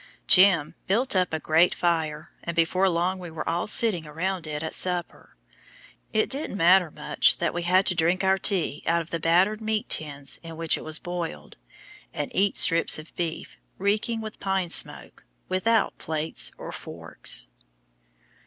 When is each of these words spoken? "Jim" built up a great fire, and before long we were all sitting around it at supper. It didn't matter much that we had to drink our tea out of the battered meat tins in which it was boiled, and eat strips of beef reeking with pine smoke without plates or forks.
"Jim" 0.25 0.73
built 0.87 1.15
up 1.15 1.31
a 1.31 1.39
great 1.39 1.75
fire, 1.75 2.31
and 2.43 2.55
before 2.55 2.89
long 2.89 3.19
we 3.19 3.29
were 3.29 3.47
all 3.47 3.67
sitting 3.67 4.07
around 4.07 4.47
it 4.47 4.63
at 4.63 4.73
supper. 4.73 5.35
It 6.11 6.27
didn't 6.27 6.57
matter 6.57 6.89
much 6.89 7.37
that 7.37 7.53
we 7.53 7.61
had 7.61 7.85
to 7.85 7.93
drink 7.93 8.23
our 8.23 8.39
tea 8.39 8.81
out 8.87 9.03
of 9.03 9.11
the 9.11 9.19
battered 9.19 9.61
meat 9.61 9.89
tins 9.89 10.39
in 10.41 10.57
which 10.57 10.75
it 10.75 10.83
was 10.83 10.97
boiled, 10.97 11.55
and 12.15 12.31
eat 12.35 12.57
strips 12.57 12.97
of 12.97 13.15
beef 13.15 13.59
reeking 13.77 14.21
with 14.21 14.39
pine 14.39 14.69
smoke 14.69 15.23
without 15.47 15.99
plates 15.99 16.51
or 16.57 16.71
forks. 16.71 17.45